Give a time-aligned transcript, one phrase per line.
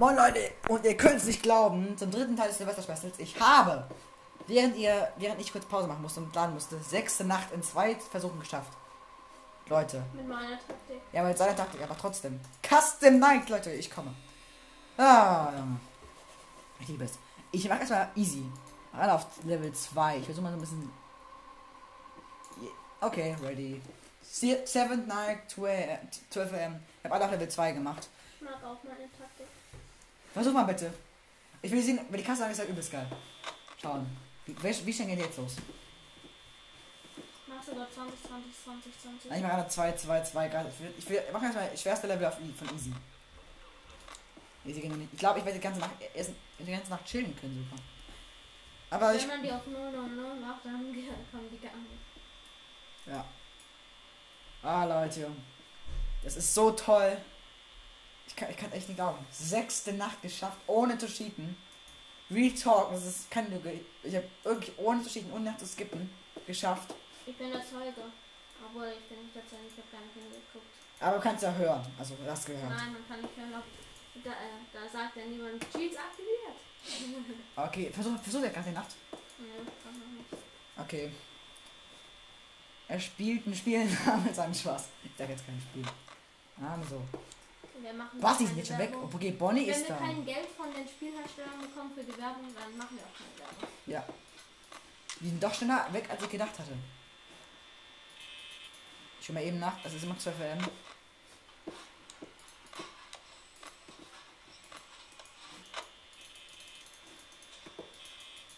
[0.00, 3.38] Moin Leute, und ihr könnt es nicht glauben, zum dritten Teil des Silvester Specials, ich
[3.38, 3.86] habe,
[4.46, 7.94] während ihr, während ich kurz Pause machen musste und laden musste, sechste Nacht in zwei
[7.96, 8.72] Versuchen geschafft.
[9.68, 10.02] Leute.
[10.14, 11.02] Mit meiner Taktik.
[11.12, 12.40] Ja, mit seiner Taktik, aber trotzdem.
[12.66, 14.14] Custom Night, Leute, ich komme.
[14.96, 15.52] Ah.
[16.78, 17.18] Ich liebe es.
[17.52, 18.44] Ich mache erstmal easy.
[18.94, 20.16] Alle auf Level 2.
[20.16, 20.90] Ich versuche mal so ein bisschen.
[23.02, 23.82] Okay, ready.
[24.22, 26.80] 7 Night, 12 am.
[26.88, 28.08] Ich habe alle auf Level 2 gemacht.
[28.36, 29.59] Ich mag auch meine Taktik.
[30.32, 30.92] Versuch mal bitte.
[31.62, 33.06] Ich will sehen, wenn die Kasse ist ja übelst geil.
[33.80, 34.06] Schauen.
[34.46, 34.56] Wie,
[34.86, 35.56] wie, schnell geht jetzt los?
[37.46, 39.30] Machst du dort 20, 20, 20, 20?
[39.30, 40.66] Nein, ich mache gerade 2, 2, 2 Grad.
[40.68, 42.92] Ich will, ich will mach erstmal schwerste Level auf, von Easy.
[44.64, 45.12] Easy geht noch nicht.
[45.12, 47.82] Ich glaube, ich werde die ganze Nacht essen, die ganze Nacht chillen können, super.
[48.90, 49.22] Aber ich.
[49.22, 50.72] Wenn man die auf 0, 0, 0 macht, dann
[51.30, 52.00] kommen die gar nicht.
[53.06, 53.24] Ja.
[54.62, 55.30] Ah, Leute.
[56.22, 57.16] Das ist so toll.
[58.30, 59.18] Ich kann, ich kann echt nicht glauben.
[59.32, 61.56] Sechste Nacht geschafft, ohne zu cheaten.
[62.30, 63.80] Real Talk, das ist keine Lüge.
[64.04, 66.08] Ich habe wirklich ohne zu cheaten, ohne nach zu skippen,
[66.46, 66.94] geschafft.
[67.26, 68.06] Ich bin der Zeuge.
[68.64, 70.70] Obwohl, ich bin nicht der Zeuge, ich habe gar nicht hingeguckt.
[71.00, 71.84] Aber du kannst ja hören.
[71.98, 72.70] Also, du hast gehört.
[72.70, 76.56] Nein, man kann nicht hören, ob da, äh, da sagt ja niemand Cheats aktiviert.
[77.56, 78.94] Okay, versuch, versuch ja gerade die Nacht.
[79.38, 80.42] Nicht.
[80.78, 81.10] Okay.
[82.88, 84.88] Er spielt ein Spiel namens seinem Spaß.
[85.04, 85.84] Ich sag jetzt kein Spiel.
[85.84, 85.90] So.
[86.56, 87.39] Wir machen
[88.20, 88.92] Was, die sind jetzt schon weg?
[89.12, 89.96] Okay, Bonnie Wenn ist wir da.
[89.96, 93.68] kein Geld von den Spielherstellern bekommen für die Werbung, dann machen wir auch keine Werbung.
[93.86, 94.04] Ja.
[95.20, 96.72] Die sind doch schneller weg, als ich gedacht hatte.
[99.20, 99.82] Ich schau mal eben nach.
[99.82, 100.58] Das ist immer 12 M.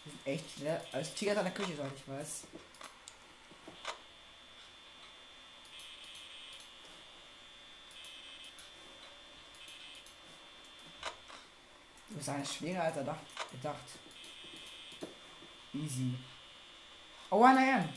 [0.05, 0.81] Die sind echt schnell.
[0.91, 2.43] Als Tiger in der Küche, soweit ich weiß.
[12.13, 13.81] Du bist eine schwerer als erdacht, gedacht.
[15.73, 16.13] Easy.
[17.31, 17.89] Oh, 1 am.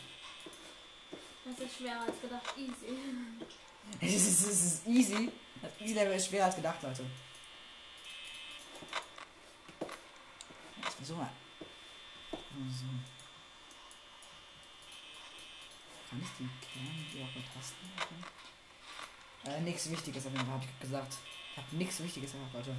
[1.45, 2.57] Das ist schwerer als gedacht.
[2.57, 2.99] Easy.
[4.01, 5.31] Es ist, es ist easy.
[5.63, 7.05] Das Easy Level ist schwerer als gedacht, Leute.
[10.83, 11.33] Jetzt versuchen wir.
[12.71, 12.87] So.
[16.11, 18.25] Kann ich die Kerne, die auch mit Tasten machen?
[19.45, 21.15] Äh, nichts Wichtiges auf jeden Fall, hab ich gesagt.
[21.53, 22.75] Ich hab nichts Wichtiges gemacht, Leute.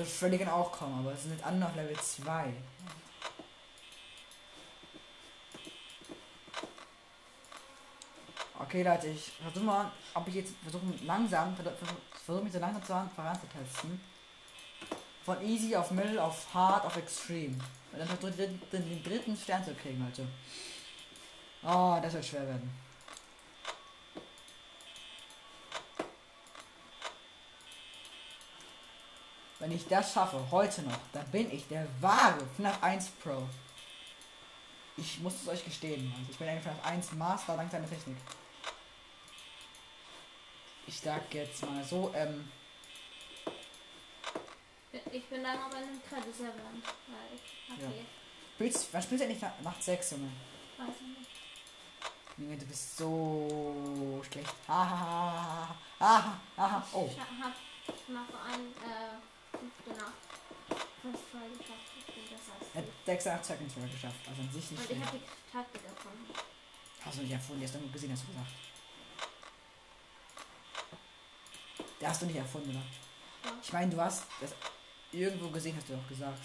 [0.00, 2.54] Also Freddy kann auch kommen, aber es sind andere auf Level 2.
[8.60, 13.10] Okay, Leute, ich versuche mal, ob ich jetzt versuche langsam, versuche mich so langsam zu
[13.14, 14.00] voranzutesten.
[15.22, 17.58] Von easy auf middle auf hard auf extreme.
[17.92, 20.26] Und dann den, den, den dritten Stern zu kriegen, Leute.
[21.62, 22.70] Oh, das wird schwer werden.
[29.60, 33.46] Wenn ich das schaffe, heute noch, dann bin ich der wahre FNAF 1 Pro.
[34.96, 38.16] Ich muss es euch gestehen, also ich bin ein FNAF 1 Master dank seiner Technik.
[40.86, 42.50] Ich sag jetzt mal so, ähm,
[45.12, 46.52] Ich bin dann aber in einem Kreditserver.
[47.68, 47.88] Hab Ja.
[48.54, 50.30] spielst, wann spielst du endlich nach, Nacht 6, Junge?
[50.78, 51.30] Weiß ich nicht.
[52.38, 54.52] Junge, du bist so schlecht.
[54.66, 55.76] Hahaha.
[56.00, 57.08] Aha, aha, oh.
[57.12, 57.28] Ich hab
[58.08, 59.29] nach ein, äh,
[63.10, 64.28] 6er, Seconds Roll geschafft.
[64.28, 64.90] Also an sich nicht.
[64.90, 66.12] Und ich habe die Taktik davon.
[67.04, 68.50] Achso, ich habe vorhin erst irgendwo gesehen, hast du gesagt.
[72.00, 72.78] Der hast du nicht erfunden, oder?
[73.44, 73.58] Ja.
[73.62, 74.54] Ich meine, du hast das
[75.12, 76.40] irgendwo gesehen, hast du doch gesagt.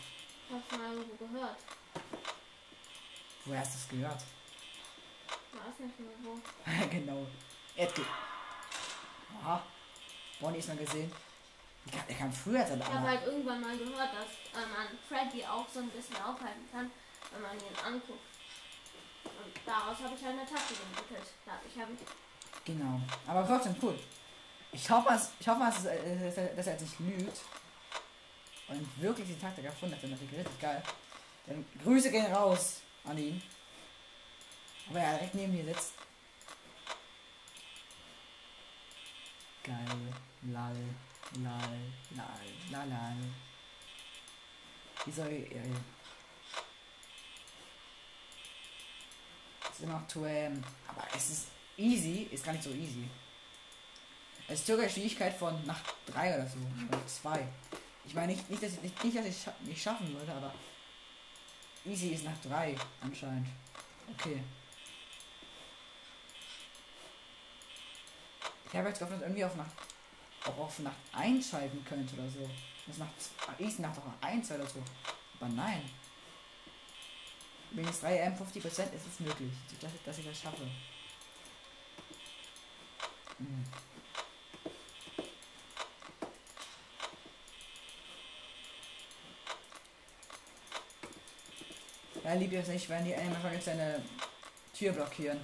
[0.48, 1.58] Ich hab's mal irgendwo gehört.
[3.46, 4.24] Woher hast du es gehört?
[5.54, 6.40] War es nicht mehr wo.
[6.90, 7.28] genau.
[7.76, 8.06] Edge.
[9.42, 9.64] Aha.
[10.40, 11.12] Bonnie ist mal gesehen.
[11.92, 15.46] Kam, der kam früher alle Ich habe halt irgendwann mal gehört, dass äh, man Freddy
[15.46, 16.90] auch so ein bisschen aufhalten kann,
[17.32, 18.20] wenn man ihn anguckt.
[19.24, 21.28] Und daraus habe ich halt eine Taktik entwickelt.
[21.46, 23.00] Dadurch habe ich Genau.
[23.28, 24.00] Aber trotzdem cool.
[24.72, 27.42] Ich hoffe, es- ich hoffe dass, äh, dass er- dass er jetzt nicht lügt.
[28.68, 30.04] Und wirklich die Taktik erfunden hat.
[30.04, 30.82] Das ist richtig geil.
[31.46, 33.42] Dann Grüße gehen raus an ihn.
[34.90, 35.94] Aber er direkt neben mir sitzt.
[39.64, 40.14] Geil.
[40.52, 40.76] Lal.
[41.44, 41.80] Lal.
[42.16, 42.28] Lal.
[42.72, 42.90] Lal.
[42.90, 43.18] Lal.
[45.06, 45.52] Wie soll ich.
[45.52, 45.62] Äh,
[49.72, 50.64] ist immer 2 am.
[50.88, 51.48] Aber es ist
[51.78, 52.28] easy.
[52.32, 53.08] Ist gar nicht so easy.
[54.48, 56.60] Es ist circa Schwierigkeit von nach 3 oder so.
[56.88, 57.48] Oder 2.
[58.06, 60.54] Ich meine nicht, nicht, dass ich nicht, nicht, dass ich scha nicht schaffen würde, aber
[61.86, 63.48] Easy ist nach 3 anscheinend.
[64.12, 64.42] Okay.
[68.68, 69.72] Ich habe jetzt gehofft, dass irgendwie auf Nacht
[70.46, 72.50] auch auf Nacht einschalten könnte oder so.
[72.88, 73.14] Das Nacht
[73.60, 74.84] Easy Nacht auch 1 oder so.
[75.40, 75.90] Aber nein.
[77.72, 79.52] Wenn es 3 M 50% ist es möglich,
[79.82, 80.64] dass, dass ich das schaffe.
[83.38, 83.66] Hm.
[92.24, 94.02] Ja, liebt es nicht, wenn die jetzt seine
[94.74, 95.40] Tür blockieren.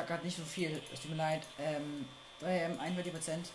[0.00, 0.82] Sag gerade nicht so viel.
[0.92, 1.42] Es tut mir leid.
[1.58, 2.08] Ähm,
[2.40, 3.48] 3M, 41 Prozent.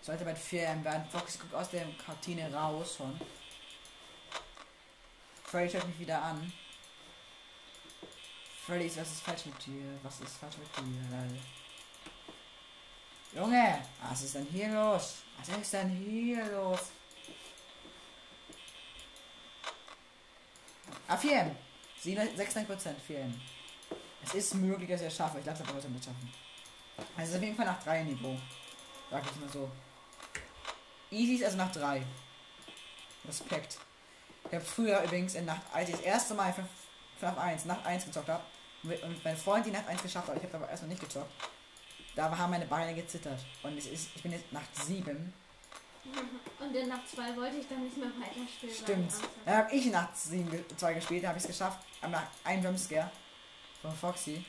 [0.00, 1.04] Sollte bei 4M werden.
[1.10, 3.20] Fox guckt aus der Kantine raus schon.
[5.44, 6.50] Freddy schaut mich wieder an.
[8.64, 9.98] Freddy, was ist falsch mit dir?
[10.02, 11.40] Was ist falsch mit dir?
[13.38, 15.16] Junge, was ist denn hier los?
[15.38, 16.80] Was ist denn hier los?
[21.06, 21.50] Ah, 4M.
[22.02, 23.34] 96%, 4M.
[24.22, 25.38] Es ist möglich, dass ich es schaffe.
[25.38, 26.32] Ich glaube, das wird es schaffen.
[27.16, 28.36] Also es ist auf jeden Fall nach 3 Niveau.
[29.10, 29.70] Sag ich mal so.
[31.10, 32.02] Easy ist also nach 3.
[33.26, 33.78] Respekt.
[34.44, 36.54] Ich habe früher übrigens in Nacht, als ich das erste Mal
[37.20, 38.42] Nacht 1, Nacht 1 gezockt habe,
[38.82, 41.30] und mein Freund die Nacht 1 geschafft hat, ich habe aber erstmal nicht gezockt,
[42.14, 43.40] da haben meine Beine gezittert.
[43.62, 45.32] Und es ist, ich bin jetzt Nacht 7.
[46.58, 48.74] Und in Nacht 2 wollte ich dann nicht mehr weiterspielen.
[48.74, 49.12] Stimmt.
[49.44, 51.80] Dann habe ich Nacht 7 2 gespielt, habe ich es geschafft.
[52.08, 53.10] Nach einem Jumpscare.
[53.82, 54.44] Von Foxy.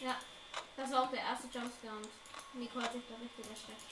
[0.00, 0.16] Ja,
[0.76, 2.08] das war auch der erste Jumpscare und
[2.54, 3.82] Nico hat sich da richtig erschreckt.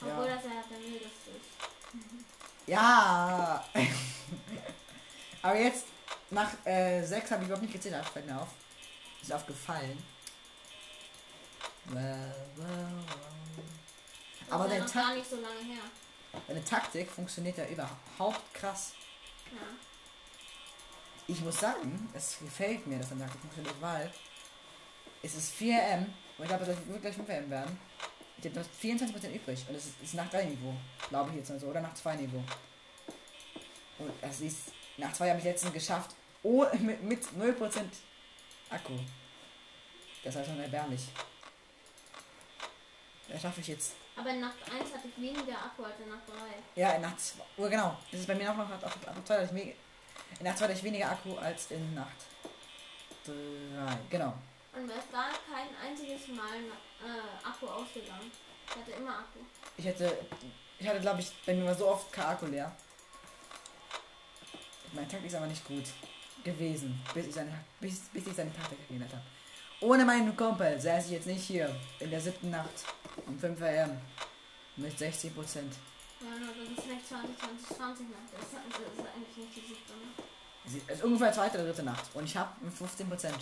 [0.00, 0.34] Obwohl ja.
[0.34, 2.66] das ja der mildeste ist.
[2.66, 3.64] Ja!
[5.42, 5.86] Aber jetzt,
[6.30, 8.48] nach äh, 6 habe ich überhaupt nicht gezählt, fällt mir auf.
[9.22, 10.02] Ist aufgefallen.
[14.50, 15.38] Aber deine, Ta so
[16.48, 18.94] deine Taktik funktioniert ja überhaupt krass.
[19.52, 19.60] Ja
[21.28, 24.10] ich muss sagen, es gefällt mir, dass der Taktik funktioniert, weil
[25.22, 26.06] es ist 4M
[26.38, 27.78] und ich glaube, das wird gleich 5M werden.
[28.38, 30.74] Ich habe noch 24% übrig und es ist, ist nach 3 Niveau,
[31.08, 32.42] glaube ich jetzt mal so, oder nach 2 Niveau.
[33.98, 37.80] Und es ist, nach 2 habe ich letztens geschafft, oh, mit, mit 0%
[38.70, 38.92] Akku.
[40.22, 41.08] Das war schon erbärmlich.
[43.28, 43.94] Das schaffe ich jetzt.
[44.16, 46.80] Aber in Nacht 1 hatte ich weniger Akku als in Nacht 3.
[46.80, 47.42] Ja, in Nacht 2.
[47.56, 47.96] Oh, genau.
[48.10, 48.82] Das ist bei mir auch noch Nacht
[49.24, 49.74] 2, dass ich
[50.38, 52.16] in Nacht 2 hatte ich weniger Akku als in Nacht
[53.24, 53.32] 3.
[54.10, 54.34] Genau.
[54.74, 56.58] Und ist da kein einziges Mal
[57.00, 58.30] äh, Akku ausgegangen.
[58.68, 59.38] Ich hatte immer Akku.
[59.76, 60.18] Ich hätte,
[60.78, 62.70] ich hatte glaube ich, bei mir war so oft kein Akku leer.
[64.92, 65.84] Mein Takt ist aber nicht gut
[66.44, 69.22] gewesen, bis ich seine, bis, bis ich seine Taktik geändert habe.
[69.80, 72.84] Ohne meinen Kumpel säße ich jetzt nicht hier in der siebten Nacht
[73.26, 73.98] um 5 am
[74.76, 75.74] mit 60 Prozent.
[76.20, 78.32] Ja, das ist nicht 20, 20, 20 Nacht.
[78.32, 80.86] Das ist, das ist eigentlich nicht die Nacht.
[80.88, 82.04] Es ist ungefähr zweite oder dritte Nacht.
[82.14, 83.38] Und ich habe 15 Prozent.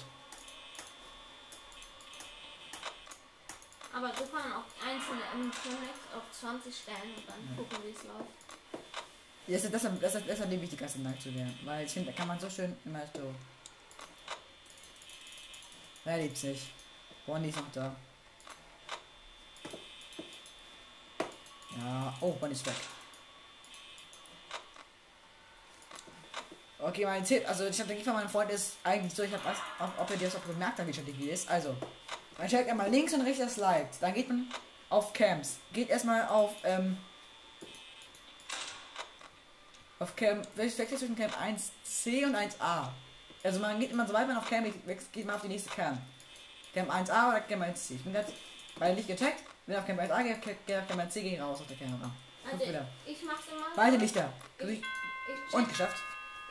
[3.93, 7.57] Aber du kannst auch einzelne Animatronics auf 20 stellen und dann ja.
[7.57, 8.45] gucken, wie es läuft.
[9.47, 11.57] Ja, deshalb, deshalb, deshalb, deshalb liebe ich die ganze Nacht zu werden.
[11.65, 13.33] Weil ich finde, da kann man so schön immer so.
[16.05, 16.73] Wer liebt sich?
[17.25, 17.95] Bonnie ist noch da.
[21.77, 22.75] Ja, oh, Bonnie ist weg.
[26.79, 29.57] Okay, mein Tipp, also die Strategie von meinem Freund ist eigentlich so, ich habe was,
[29.99, 31.49] ob, er dir das auch bemerkt hat, wie die Strategie ist.
[31.49, 31.75] Also,
[32.37, 33.89] man checkt einmal links und rechts das Light.
[34.01, 34.49] Dann geht man
[34.91, 35.59] auf Camps.
[35.73, 36.99] Geht erstmal auf, ähm,
[39.99, 42.91] auf Camp, wechselt zwischen Camp 1C und 1A?
[43.43, 45.99] Also man geht immer, sobald man auf Camp geht, geht man auf die nächste Camp.
[46.75, 47.95] Camp 1A oder Camp 1C.
[47.95, 48.33] Ich bin jetzt
[48.79, 49.43] beide nicht gecheckt.
[49.67, 52.11] Wenn auf Camp 1A geht, auf Camp 1C geh raus aus der Kamera.
[52.45, 52.65] Also
[53.07, 53.73] ich, mach's immer.
[53.75, 54.29] Beide Lichter.
[54.59, 55.97] Ich, ich und geschafft.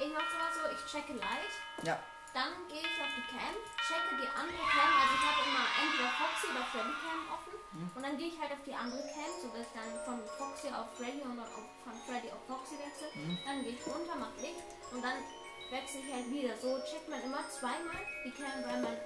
[0.01, 1.53] Ich mach's immer so, ich checke Light.
[1.86, 2.00] Ja.
[2.34, 6.10] Dann gehe ich auf die Cam, checke die andere Cam, also ich habe immer entweder
[6.17, 7.53] Foxy oder Freddy Cam offen.
[7.77, 7.89] Mhm.
[7.93, 10.89] Und dann gehe ich halt auf die andere Cam, sodass ich dann von Foxy auf
[10.98, 11.46] Freddy und dann
[11.86, 13.13] von Freddy auf Foxy wechsle.
[13.13, 13.38] Mhm.
[13.46, 15.22] Dann gehe ich runter, mach Licht und dann
[15.70, 16.58] wechsle ich halt wieder.
[16.58, 18.98] So checkt man immer zweimal die Cam, weil man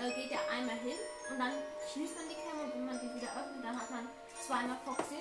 [0.00, 0.98] äh, geht ja einmal hin
[1.30, 1.52] und dann
[1.92, 4.08] schließt man die Cam und wenn man die wieder öffnet, dann hat man
[4.46, 5.20] zweimal Foxy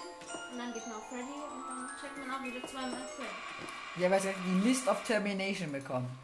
[0.51, 4.01] und dann geht man auf Freddy und dann checkt man auch wieder zweimal Freddy.
[4.01, 6.19] Ja, weil ich die Mist of Termination bekommen.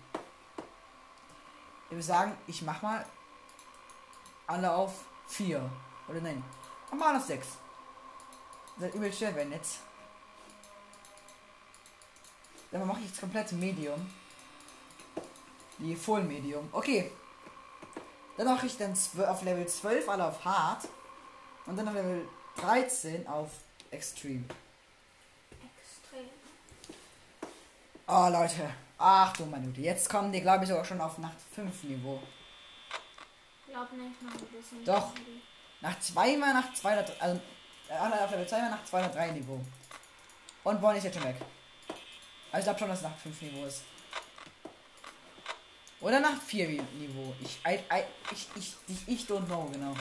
[1.86, 3.06] Ich würde sagen, ich mach mal
[4.48, 5.70] alle auf 4.
[6.08, 6.44] Oder nein.
[6.92, 7.48] Mal auf 6.
[8.78, 9.80] Das übel schwer werden jetzt.
[12.72, 14.10] Dann mache ich jetzt komplett Medium.
[15.78, 16.70] Die Full Medium.
[16.72, 17.12] Okay.
[18.40, 20.88] Dann mache ich dann auf Level 12 alle auf Hard.
[21.66, 23.50] Und dann auf Level 13 auf
[23.92, 24.46] Extreme.
[25.78, 26.30] Extrem.
[28.08, 28.70] Oh Leute.
[28.98, 29.82] Achtung, Minute.
[29.82, 32.24] Jetzt kommen die, glaube ich, sogar schon auf Nacht 5 Niveau.
[33.68, 34.86] Glaub nicht, noch ein bisschen.
[34.86, 35.12] Doch.
[35.82, 37.42] Nach zweimal nach 200, also
[37.90, 39.60] äh, alle auf Level 2 nach 203 Niveau.
[40.64, 41.36] Und Bonnie ist jetzt schon weg.
[42.54, 43.84] Also ich glaube schon, dass es nach 5 Niveau ist.
[46.02, 47.36] Oder nach 4 Niveau.
[47.42, 49.94] Ich, I, I, ich, ich, ich, ich don't know, genau.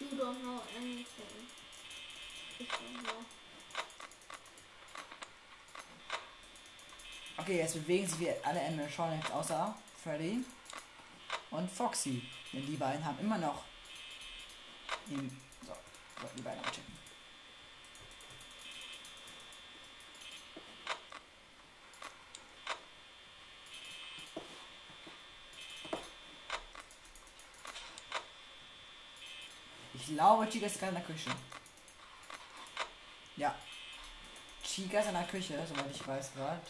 [0.00, 1.46] You don't know anything.
[2.58, 3.24] Ich don't know.
[7.36, 10.44] Okay, jetzt bewegen sich wir alle schon jetzt außer Freddy
[11.50, 12.22] und Foxy.
[12.52, 13.64] Denn die beiden haben immer noch.
[15.06, 15.30] Den,
[15.66, 15.72] so,
[16.20, 16.70] so, die beiden mal
[30.08, 31.30] glaube, Chica ist gerade in der Küche.
[33.36, 33.54] Ja.
[34.62, 36.62] Chica ist in der Küche, soweit ich weiß gerade.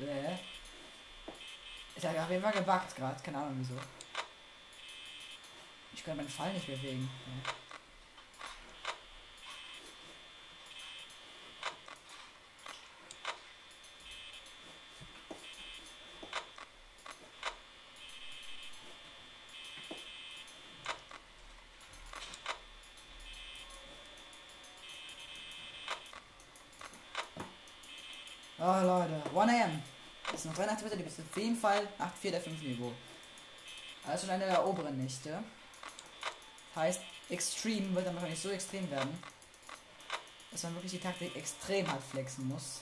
[0.00, 0.34] Äh.
[1.96, 3.80] Ist ja auf jeden Fall gebackt gerade, keine Ahnung wieso.
[5.92, 7.08] Ich kann meinen Fall nicht bewegen.
[7.26, 7.63] Ja.
[30.94, 32.92] Ist noch 83 Meter, die bist auf jeden Fall 8, 4 der 5 Niveau.
[34.06, 35.42] Also schon eine der oberen Nächte.
[36.76, 39.18] Heißt, Extreme wird dann wahrscheinlich so extrem werden,
[40.50, 42.80] dass man wirklich die Taktik extrem hart flexen muss.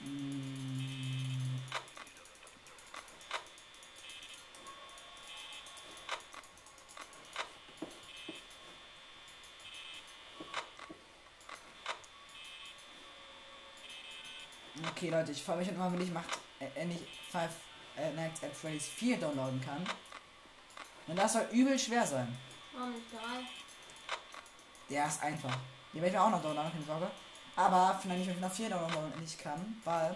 [0.00, 0.69] Mm.
[15.10, 17.00] Okay, Leute, ich freue mich immer, wenn ich macht, äh, endlich
[17.32, 17.50] Five
[17.96, 19.84] äh, Nights at Freddy's 4 downloaden kann.
[21.08, 22.38] Und das soll übel schwer sein.
[22.72, 23.42] Warum nicht drei?
[24.88, 25.56] Der ist einfach.
[25.92, 27.10] Den werde ich mir auch noch downloaden, keine Sorge.
[27.56, 30.14] Aber vielleicht nicht mit FNAF 4 downloaden nicht kann, weil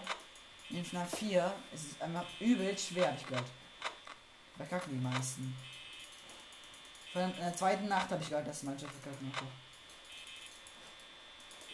[0.69, 3.47] in FNAF 4 ist es einfach übel schwer, hab ich gehört.
[4.55, 5.57] Verkacken die meisten.
[7.15, 9.29] In der zweiten Nacht habe ich gehört, dass manche verkacken.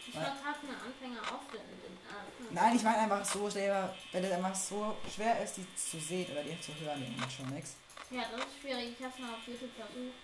[0.06, 0.20] Ich Ja.
[0.22, 4.32] verkacke mir Anfänger oft in den äh, Nein, ich meine einfach so selber, wenn es
[4.32, 7.76] einfach so schwer ist, die zu sehen oder die zu hören, macht schon nichts.
[8.10, 8.94] Ja, das ist schwierig.
[8.98, 10.14] Ich hab's mal auf YouTube versucht.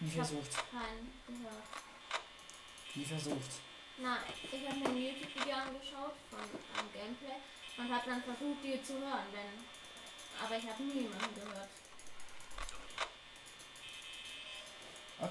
[0.00, 0.70] Hab versucht.
[0.70, 1.64] keinen gehört.
[2.94, 3.50] Nie versucht.
[3.98, 4.18] Nein,
[4.52, 7.38] ich habe mir ein YouTube-Video angeschaut von einem Gameplay
[7.78, 9.64] und habe dann versucht, die zu hören, denn.
[10.44, 11.68] Aber ich habe niemanden gehört.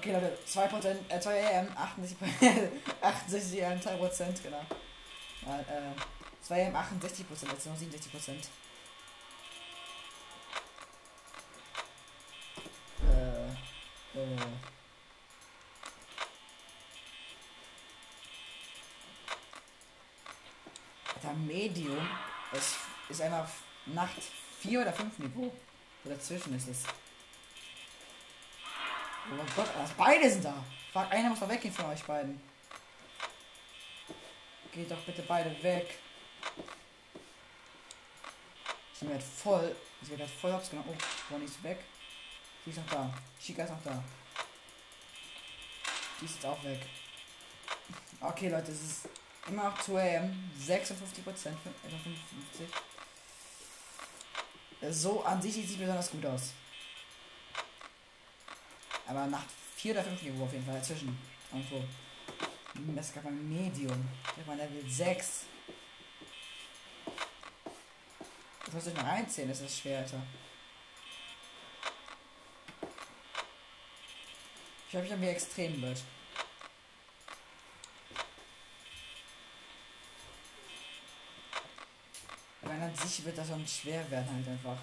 [0.04, 2.68] Okay, Leute, 2%, äh, 2 AM, 68%,
[3.00, 4.60] 68 AM, 2%, genau.
[5.46, 5.94] Ja, äh,
[6.42, 8.50] 2 AM, 68%, jetzt noch 67%.
[13.08, 13.46] Äh,
[14.18, 14.36] äh.
[21.14, 22.06] Alter, Medium
[22.52, 22.76] ist,
[23.08, 23.48] ist einfach
[23.86, 24.20] Nacht
[24.60, 25.50] 4 oder 5 Niveau.
[26.04, 26.82] Dazwischen ist es.
[29.30, 30.54] Oh Gott, was, beide sind da.
[30.92, 32.40] Fuck, einer muss doch weggehen von euch beiden.
[34.72, 35.98] Geht doch bitte beide weg.
[39.00, 39.76] Bin halt voll.
[40.02, 40.88] Werde halt voll hops genommen.
[40.90, 40.96] Oh,
[41.30, 41.78] Bonnie ist weg.
[42.64, 43.12] Die ist noch da.
[43.40, 44.02] Chica ist noch da.
[46.20, 46.80] Die ist jetzt auch weg.
[48.20, 49.08] Okay, Leute, es ist
[49.46, 50.50] immer noch 2 am.
[50.58, 51.58] 56 Prozent.
[51.84, 52.68] Etwa 55.
[54.90, 56.52] So an sich sieht es besonders gut aus.
[59.06, 59.44] Aber nach
[59.76, 61.18] 4 oder 5 Niveau auf jeden Fall dazwischen.
[61.52, 61.84] Irgendwo.
[62.96, 64.08] Das ist gerade mein Medium.
[64.24, 65.44] Ich hab mal Level 6.
[68.64, 70.22] Das muss ich mal reinziehen, das ist schwer, Alter.
[74.88, 75.98] Ich hoffe, ich wie extrem wird.
[82.84, 84.78] an sich wird das schon schwer werden halt einfach.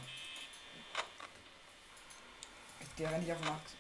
[2.80, 3.76] Ich gehe nicht auf Nacht.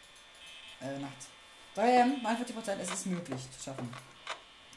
[0.81, 1.27] Äh, Nacht.
[1.75, 3.93] 3 M, 49%, es ist möglich zu schaffen.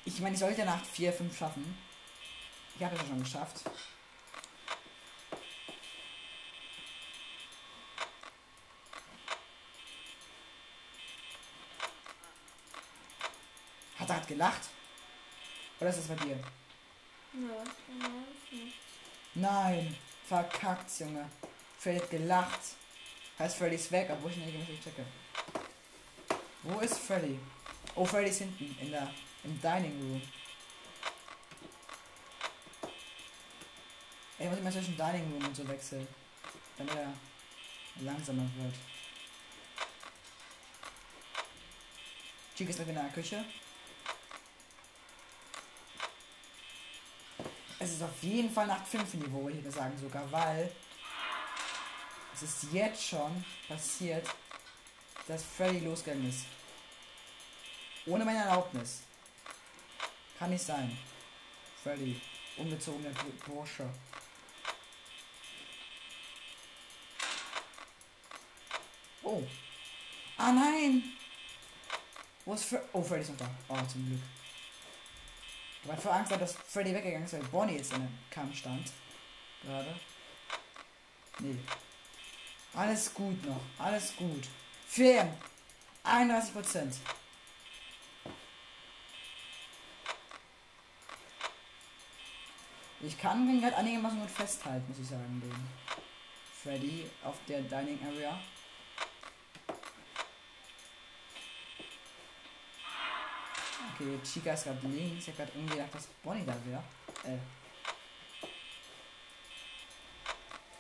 [0.04, 1.78] Ich meine, ich sollte Nacht 4, 5 schaffen.
[2.76, 3.62] Ich habe es schon geschafft.
[13.98, 14.68] Hat er hat gelacht?
[15.80, 16.38] Oder ist das bei dir?
[19.34, 19.96] Nein,
[20.26, 21.28] verkackt, Junge.
[21.78, 22.60] Freddy hat gelacht.
[23.38, 25.04] Heißt Freddy ist weg, obwohl ich nicht regelmäßig checke.
[26.64, 27.38] Wo ist Freddy?
[27.94, 29.12] Oh, Freddy ist hinten, in der,
[29.44, 30.22] im Dining Room.
[34.38, 36.08] Ey, muss ich mal zwischen Dining Room und so wechseln.
[36.78, 37.12] Damit er
[38.00, 38.74] langsamer wird.
[42.56, 43.44] Chica ist noch in der Küche.
[47.78, 50.72] Es ist auf jeden Fall nach 5 Niveau, würde ich sagen sogar, weil
[52.32, 54.26] es ist jetzt schon passiert,
[55.26, 56.46] dass Freddy losgegangen ist.
[58.06, 59.02] Ohne meine Erlaubnis.
[60.38, 60.96] Kann nicht sein.
[61.82, 62.20] Freddy,
[62.56, 63.10] ungezogener
[63.46, 63.88] Bursche.
[69.22, 69.42] Oh.
[70.36, 71.02] Ah nein!
[72.44, 72.84] Wo ist Freddy?
[72.92, 73.50] Oh, Freddy ist noch da.
[73.68, 74.20] Oh, zum Glück.
[75.82, 78.90] Ich habe voll Angst, dass Freddy weggegangen ist, weil Bonnie jetzt in der Kamm stand.
[79.62, 79.94] Gerade.
[81.38, 81.58] Nee.
[82.74, 83.60] Alles gut noch.
[83.78, 84.48] Alles gut.
[84.94, 85.26] Fair.
[86.04, 86.94] 31 Prozent.
[93.00, 95.68] Ich kann ihn halt einigermaßen gut festhalten, muss ich sagen, den
[96.62, 98.38] Freddy auf der Dining Area.
[103.94, 105.26] Okay, Chica ist gerade links.
[105.26, 106.84] Ich habe gerade irgendwie gedacht, dass Bonnie da wäre.
[107.24, 107.38] Äh.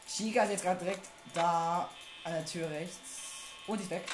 [0.08, 1.90] Chica ist jetzt gerade direkt da
[2.22, 3.33] an der Tür rechts.
[3.66, 4.04] Und ist weg.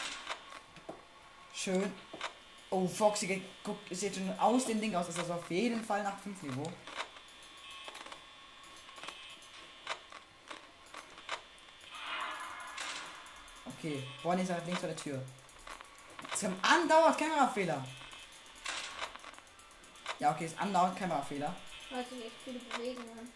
[1.52, 1.92] Schön.
[2.70, 5.06] Oh, Foxy guckt, sieht schon aus dem Ding aus.
[5.06, 6.72] Das ist also auf jeden Fall nach 5 Niveau.
[13.66, 15.22] Okay, Bonnie ist halt links vor der Tür.
[16.32, 17.84] Es haben andauernd Kamerafehler.
[20.18, 21.56] Ja, okay, ist andauernd Kamerafehler.
[21.90, 23.32] Weil sich echt viele Bewegungen.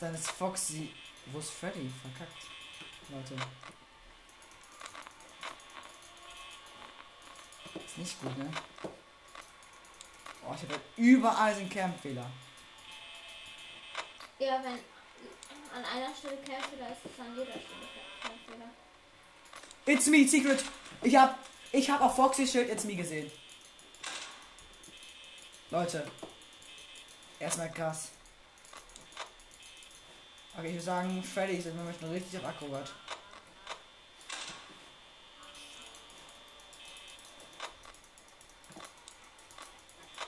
[0.00, 0.92] Dann ist Foxy.
[1.26, 1.90] Wo ist Freddy?
[2.02, 2.42] Verkackt.
[3.10, 3.36] Leute.
[7.96, 8.50] Ist nicht gut, ne?
[10.46, 12.30] Oh, ich habe überall sind Campfehler.
[14.38, 14.74] Ja, wenn
[15.74, 17.88] an einer Stelle Campfehler ist, ist an jeder Stelle
[18.20, 18.70] Campfehler.
[19.86, 20.62] It's me, Secret.
[21.02, 21.38] Ich hab,
[21.72, 23.30] ich hab auf Foxy Schild It's me gesehen.
[25.70, 26.06] Leute.
[27.38, 28.10] Erstmal krass.
[30.54, 32.92] Okay, ich würde sagen, Freddy ist im Moment noch richtig auf Akkurat.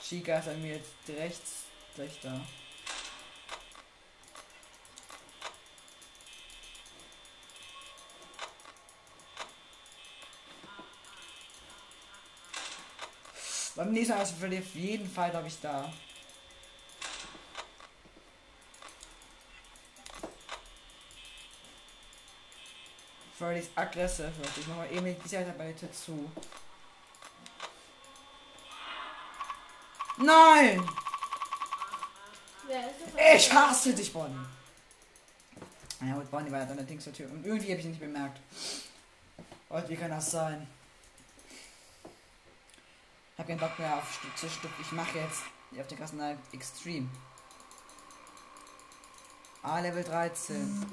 [0.09, 1.65] Chica ist an mir jetzt rechts,
[1.99, 2.41] rechts da.
[13.77, 15.93] Beim nächsten Mal Freddy auf jeden Fall, glaube ich, da.
[23.39, 24.31] Freddy ist aggressiv.
[24.59, 26.33] Ich mach mal eben die Sicherheitsarbeit zu.
[30.19, 30.89] Nein!
[33.35, 34.35] Ich hasse dich, Bonnie.
[36.01, 37.31] Ja, gut, Bonnie war ja dann der Dings zur Tür.
[37.31, 38.41] Und irgendwie habe ich ihn nicht bemerkt.
[39.69, 40.67] Und wie kann das sein?
[43.33, 44.71] Ich habe keinen Bock mehr auf Stück zu Stück.
[44.81, 45.43] Ich mache jetzt
[45.79, 47.09] auf den krassen Night Extreme.
[49.63, 50.87] A Level 13.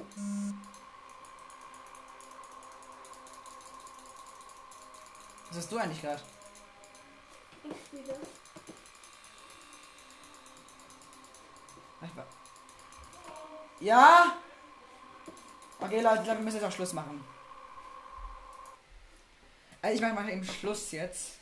[5.49, 6.21] Was hast du eigentlich gerade?
[7.63, 8.19] Ich spiele.
[13.85, 14.35] Ja?
[15.79, 17.23] Okay, Leute, ich glaube, wir müssen jetzt auch Schluss machen.
[19.79, 21.33] Also ich mache mal eben Schluss jetzt.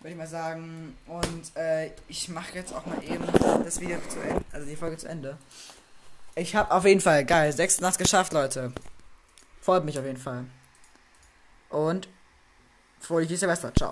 [0.00, 0.98] Würde ich mal sagen.
[1.06, 3.24] Und äh, ich mache jetzt auch mal eben
[3.62, 4.44] das Video zu Ende.
[4.50, 5.38] Also die Folge zu Ende.
[6.34, 8.72] Ich habe auf jeden Fall, geil, sechs Nachts geschafft, Leute.
[9.60, 10.46] Freut mich auf jeden Fall.
[11.68, 12.08] Und
[12.98, 13.72] fröhliches Silvester.
[13.74, 13.80] Ciao.